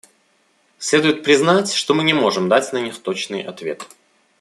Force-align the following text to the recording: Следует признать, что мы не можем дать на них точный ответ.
Следует 0.79 1.21
признать, 1.23 1.71
что 1.71 1.93
мы 1.93 2.03
не 2.03 2.13
можем 2.15 2.49
дать 2.49 2.73
на 2.73 2.77
них 2.81 2.97
точный 2.99 3.43
ответ. 3.43 3.83